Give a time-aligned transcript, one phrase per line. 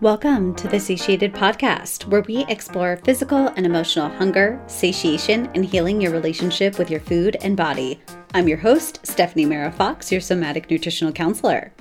[0.00, 6.00] Welcome to the Satiated Podcast, where we explore physical and emotional hunger, satiation, and healing
[6.00, 8.00] your relationship with your food and body.
[8.32, 11.72] I'm your host, Stephanie Mara Fox, your somatic nutritional counselor.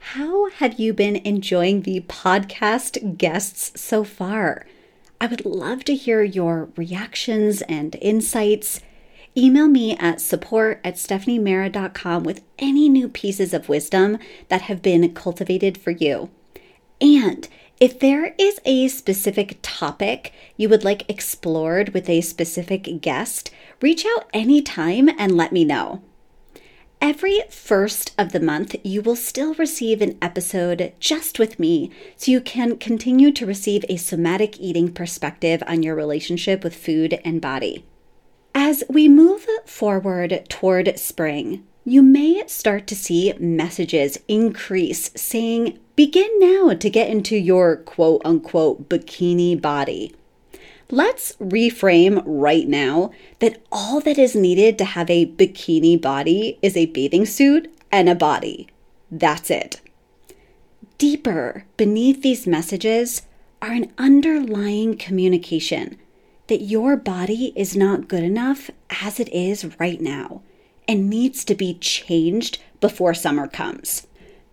[0.00, 4.66] How have you been enjoying the podcast guests so far?
[5.18, 8.82] I would love to hear your reactions and insights.
[9.34, 14.18] Email me at support at stephaniemara.com with any new pieces of wisdom
[14.48, 16.28] that have been cultivated for you.
[17.04, 17.46] And
[17.78, 23.50] if there is a specific topic you would like explored with a specific guest,
[23.82, 26.00] reach out anytime and let me know.
[27.02, 32.30] Every first of the month, you will still receive an episode just with me so
[32.30, 37.38] you can continue to receive a somatic eating perspective on your relationship with food and
[37.42, 37.84] body.
[38.54, 46.30] As we move forward toward spring, you may start to see messages increase saying, begin
[46.38, 50.14] now to get into your quote unquote bikini body.
[50.90, 53.10] Let's reframe right now
[53.40, 58.08] that all that is needed to have a bikini body is a bathing suit and
[58.08, 58.68] a body.
[59.10, 59.80] That's it.
[60.96, 63.22] Deeper beneath these messages
[63.60, 65.98] are an underlying communication
[66.46, 68.70] that your body is not good enough
[69.02, 70.42] as it is right now
[70.86, 74.06] and needs to be changed before summer comes.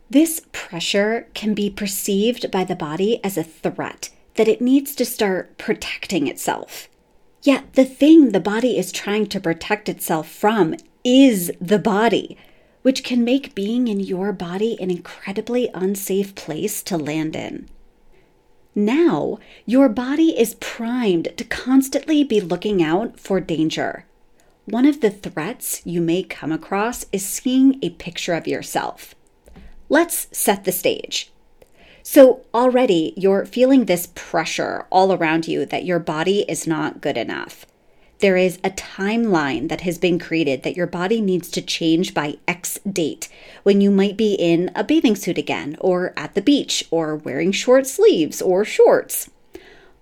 [0.09, 5.05] This pressure can be perceived by the body as a threat that it needs to
[5.05, 6.89] start protecting itself.
[7.43, 12.37] Yet the thing the body is trying to protect itself from is the body,
[12.81, 17.69] which can make being in your body an incredibly unsafe place to land in.
[18.73, 24.05] Now, your body is primed to constantly be looking out for danger.
[24.71, 29.15] One of the threats you may come across is seeing a picture of yourself.
[29.89, 31.29] Let's set the stage.
[32.03, 37.17] So, already you're feeling this pressure all around you that your body is not good
[37.17, 37.65] enough.
[38.19, 42.37] There is a timeline that has been created that your body needs to change by
[42.47, 43.27] X date
[43.63, 47.51] when you might be in a bathing suit again, or at the beach, or wearing
[47.51, 49.29] short sleeves or shorts.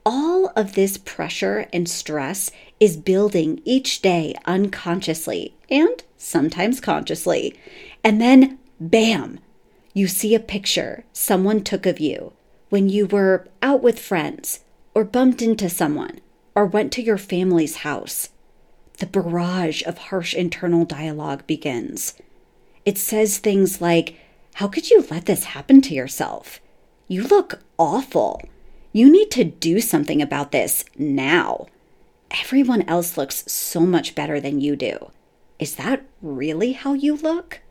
[0.05, 7.59] All of this pressure and stress is building each day unconsciously and sometimes consciously.
[8.03, 9.39] And then, bam,
[9.93, 12.33] you see a picture someone took of you
[12.69, 14.61] when you were out with friends,
[14.93, 16.19] or bumped into someone,
[16.55, 18.29] or went to your family's house.
[18.99, 22.13] The barrage of harsh internal dialogue begins.
[22.85, 24.19] It says things like,
[24.55, 26.59] How could you let this happen to yourself?
[27.07, 28.41] You look awful.
[28.91, 31.67] You need to do something about this now.
[32.41, 35.11] Everyone else looks so much better than you do.
[35.59, 37.61] Is that really how you look?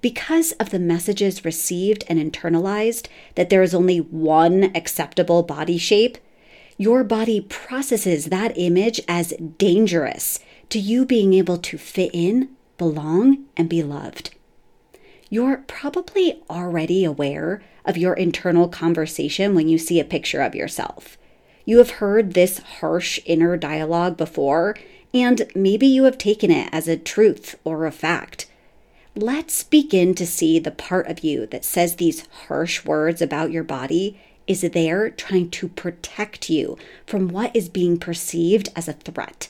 [0.00, 6.16] Because of the messages received and internalized that there is only one acceptable body shape,
[6.78, 10.38] your body processes that image as dangerous
[10.70, 14.34] to you being able to fit in, belong, and be loved.
[15.32, 21.16] You're probably already aware of your internal conversation when you see a picture of yourself.
[21.64, 24.76] You have heard this harsh inner dialogue before,
[25.14, 28.48] and maybe you have taken it as a truth or a fact.
[29.14, 33.64] Let's begin to see the part of you that says these harsh words about your
[33.64, 34.18] body
[34.48, 36.76] is there trying to protect you
[37.06, 39.48] from what is being perceived as a threat.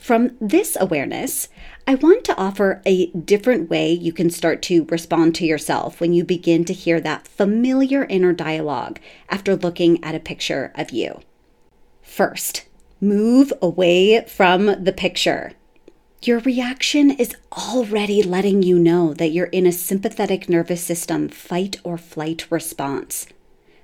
[0.00, 1.50] From this awareness,
[1.86, 6.14] I want to offer a different way you can start to respond to yourself when
[6.14, 11.20] you begin to hear that familiar inner dialogue after looking at a picture of you.
[12.00, 12.66] First,
[12.98, 15.52] move away from the picture.
[16.22, 21.76] Your reaction is already letting you know that you're in a sympathetic nervous system fight
[21.84, 23.26] or flight response.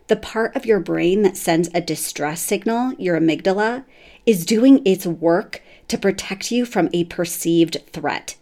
[0.09, 3.84] The part of your brain that sends a distress signal, your amygdala,
[4.25, 8.36] is doing its work to protect you from a perceived threat.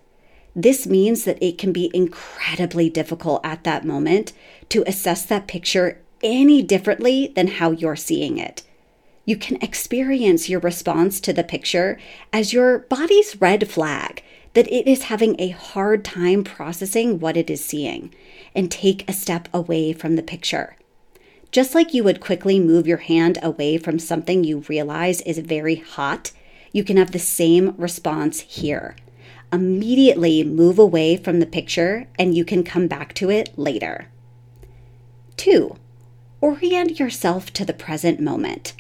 [0.57, 4.33] This means that it can be incredibly difficult at that moment
[4.69, 8.63] to assess that picture any differently than how you're seeing it.
[9.25, 11.99] You can experience your response to the picture
[12.33, 17.51] as your body's red flag that it is having a hard time processing what it
[17.51, 18.15] is seeing
[18.55, 20.77] and take a step away from the picture.
[21.51, 25.77] Just like you would quickly move your hand away from something you realize is very
[25.77, 26.33] hot
[26.75, 28.97] you can have the same response here.
[29.53, 34.09] Immediately move away from the picture and you can come back to it later.
[35.37, 35.77] Two,
[36.41, 38.75] orient yourself to the present moment.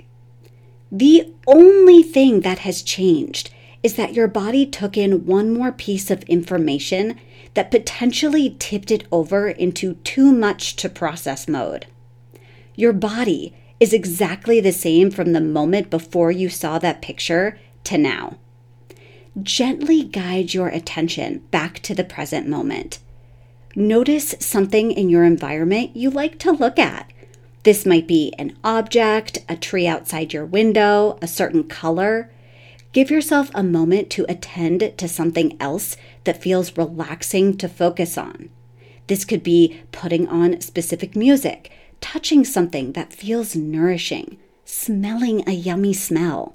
[0.90, 3.50] The only thing that has changed
[3.84, 7.20] is that your body took in one more piece of information
[7.54, 11.86] that potentially tipped it over into too much to process mode.
[12.74, 17.98] Your body is exactly the same from the moment before you saw that picture to
[17.98, 18.36] now.
[19.42, 23.00] Gently guide your attention back to the present moment.
[23.74, 27.10] Notice something in your environment you like to look at.
[27.64, 32.30] This might be an object, a tree outside your window, a certain color.
[32.92, 38.50] Give yourself a moment to attend to something else that feels relaxing to focus on.
[39.08, 45.92] This could be putting on specific music, touching something that feels nourishing, smelling a yummy
[45.92, 46.54] smell.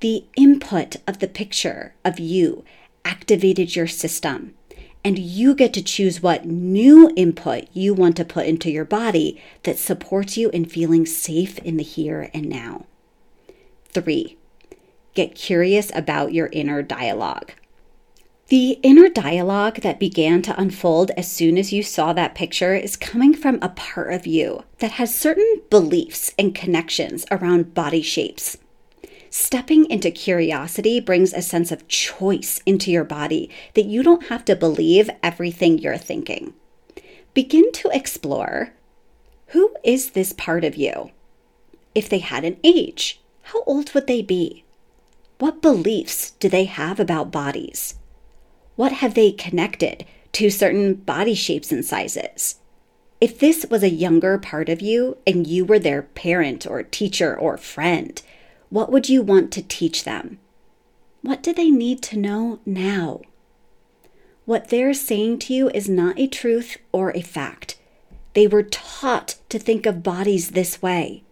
[0.00, 2.64] The input of the picture of you
[3.04, 4.54] activated your system,
[5.02, 9.42] and you get to choose what new input you want to put into your body
[9.64, 12.86] that supports you in feeling safe in the here and now.
[13.88, 14.36] Three,
[15.14, 17.52] get curious about your inner dialogue.
[18.48, 22.94] The inner dialogue that began to unfold as soon as you saw that picture is
[22.94, 28.58] coming from a part of you that has certain beliefs and connections around body shapes.
[29.30, 34.44] Stepping into curiosity brings a sense of choice into your body that you don't have
[34.46, 36.54] to believe everything you're thinking.
[37.34, 38.72] Begin to explore
[39.48, 41.10] who is this part of you?
[41.94, 44.64] If they had an age, how old would they be?
[45.38, 47.94] What beliefs do they have about bodies?
[48.76, 52.56] What have they connected to certain body shapes and sizes?
[53.20, 57.36] If this was a younger part of you and you were their parent or teacher
[57.36, 58.20] or friend,
[58.70, 60.38] what would you want to teach them?
[61.22, 63.22] What do they need to know now?
[64.44, 67.78] What they're saying to you is not a truth or a fact.
[68.34, 71.24] They were taught to think of bodies this way.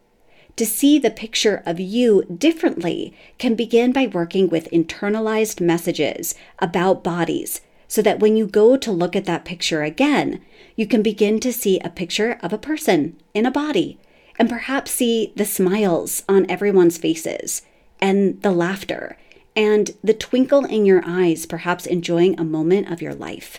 [0.56, 7.04] To see the picture of you differently can begin by working with internalized messages about
[7.04, 10.40] bodies so that when you go to look at that picture again,
[10.74, 13.98] you can begin to see a picture of a person in a body
[14.38, 17.62] and perhaps see the smiles on everyone's faces
[18.00, 19.16] and the laughter
[19.54, 23.58] and the twinkle in your eyes, perhaps enjoying a moment of your life.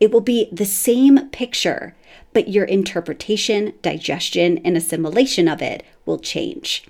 [0.00, 1.94] It will be the same picture,
[2.32, 6.86] but your interpretation, digestion, and assimilation of it will change.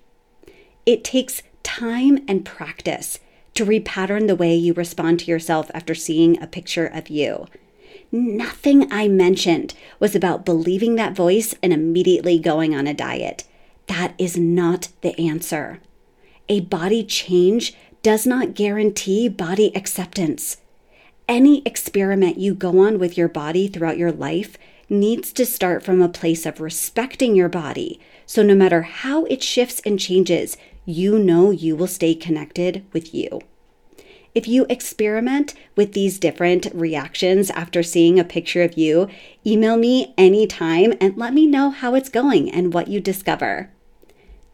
[0.86, 3.18] It takes time and practice
[3.54, 7.46] to repattern the way you respond to yourself after seeing a picture of you.
[8.12, 13.44] Nothing I mentioned was about believing that voice and immediately going on a diet.
[13.86, 15.80] That is not the answer.
[16.48, 20.56] A body change does not guarantee body acceptance.
[21.28, 24.58] Any experiment you go on with your body throughout your life
[24.88, 28.00] needs to start from a place of respecting your body.
[28.26, 33.14] So, no matter how it shifts and changes, you know you will stay connected with
[33.14, 33.40] you.
[34.34, 39.08] If you experiment with these different reactions after seeing a picture of you,
[39.44, 43.70] email me anytime and let me know how it's going and what you discover.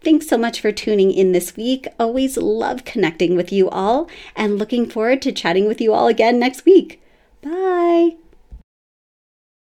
[0.02, 1.88] Thanks so much for tuning in this week.
[1.98, 6.38] Always love connecting with you all and looking forward to chatting with you all again
[6.38, 7.02] next week.
[7.42, 8.16] Bye.